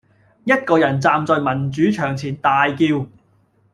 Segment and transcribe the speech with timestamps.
[0.45, 3.05] 一個人站在民主牆前大叫